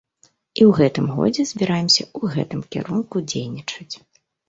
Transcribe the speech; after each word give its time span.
І 0.27 0.61
ў 0.69 0.79
гэтым 0.79 1.05
годзе 1.17 1.45
збіраемся 1.51 2.03
ў 2.19 2.23
гэтым 2.39 2.67
кірунку 2.75 3.27
дзейнічаць. 3.31 3.95